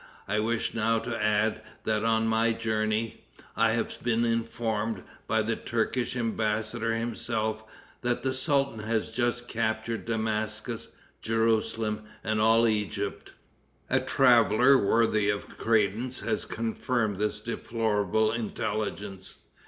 I 0.27 0.39
wish 0.39 0.73
now 0.73 0.97
to 0.97 1.15
add, 1.15 1.61
that 1.83 2.03
on 2.03 2.27
my 2.27 2.53
journey 2.53 3.23
I 3.55 3.73
have 3.73 4.01
been 4.01 4.25
informed, 4.25 5.03
by 5.27 5.43
the 5.43 5.55
Turkish 5.55 6.15
embassador 6.15 6.91
himself, 6.95 7.63
that 8.01 8.23
the 8.23 8.33
sultan 8.33 8.79
has 8.79 9.11
just 9.11 9.47
captured 9.47 10.05
Damascus, 10.07 10.87
Jerusalem 11.21 12.01
and 12.23 12.41
all 12.41 12.67
Egypt. 12.67 13.33
A 13.91 13.99
traveler, 13.99 14.75
worthy 14.75 15.29
of 15.29 15.55
credence, 15.59 16.21
has 16.21 16.45
confirmed 16.45 17.17
this 17.17 17.39
deplorable 17.39 18.31
intelligence. 18.31 19.35